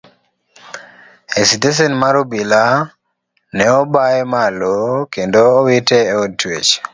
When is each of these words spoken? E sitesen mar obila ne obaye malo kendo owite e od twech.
E 1.39 1.41
sitesen 1.49 1.93
mar 2.01 2.15
obila 2.21 2.63
ne 3.55 3.65
obaye 3.81 4.21
malo 4.33 4.77
kendo 5.13 5.39
owite 5.59 5.97
e 6.11 6.13
od 6.23 6.31
twech. 6.39 6.71